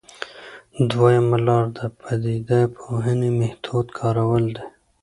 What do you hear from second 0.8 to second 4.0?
دویمه لاره د پدیده پوهنې میتود